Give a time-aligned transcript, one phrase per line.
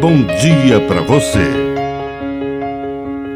[0.00, 1.46] bom dia para você.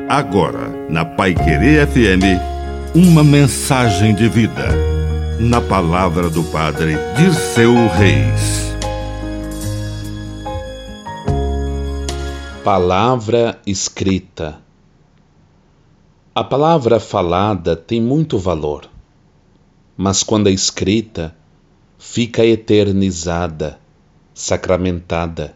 [0.09, 2.40] Agora, na Pai Querer FM,
[2.95, 4.69] uma mensagem de vida.
[5.38, 8.74] Na palavra do Padre Dirceu Reis.
[12.65, 14.59] Palavra escrita.
[16.35, 18.89] A palavra falada tem muito valor,
[19.99, 21.37] mas quando é escrita,
[21.99, 23.79] fica eternizada,
[24.33, 25.55] sacramentada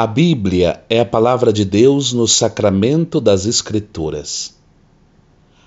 [0.00, 4.54] a Bíblia é a palavra de Deus no sacramento das Escrituras.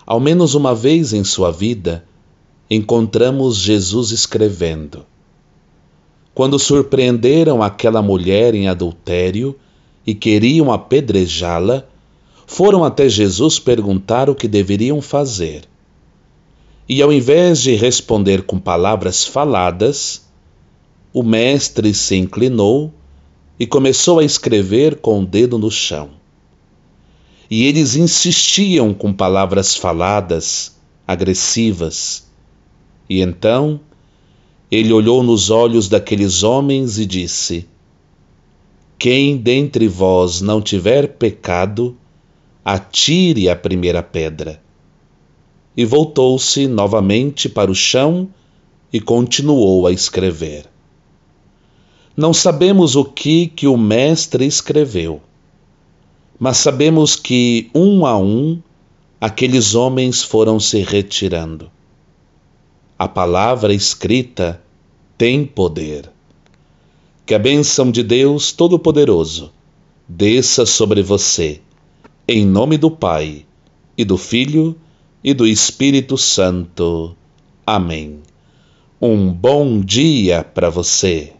[0.05, 2.05] Ao menos uma vez em sua vida,
[2.69, 5.05] encontramos Jesus escrevendo.
[6.33, 9.53] Quando surpreenderam aquela mulher em adultério
[10.07, 11.83] e queriam apedrejá-la,
[12.47, 15.63] foram até Jesus perguntar o que deveriam fazer.
[16.87, 20.25] E ao invés de responder com palavras faladas,
[21.11, 22.93] o Mestre se inclinou
[23.61, 26.09] e começou a escrever com o dedo no chão.
[27.47, 30.75] E eles insistiam com palavras faladas,
[31.07, 32.25] agressivas.
[33.07, 33.79] E então
[34.71, 37.67] ele olhou nos olhos daqueles homens e disse:
[38.97, 41.95] Quem dentre vós não tiver pecado,
[42.65, 44.59] atire a primeira pedra.
[45.77, 48.27] E voltou-se novamente para o chão
[48.91, 50.70] e continuou a escrever.
[52.15, 55.21] Não sabemos o que que o mestre escreveu,
[56.37, 58.61] mas sabemos que um a um
[59.19, 61.71] aqueles homens foram se retirando.
[62.97, 64.61] A palavra escrita
[65.17, 66.09] tem poder.
[67.25, 69.51] Que a bênção de Deus Todo-Poderoso
[70.07, 71.61] desça sobre você,
[72.27, 73.45] em nome do Pai,
[73.97, 74.75] e do Filho,
[75.23, 77.15] e do Espírito Santo.
[77.65, 78.19] Amém.
[78.99, 81.33] Um bom dia para você.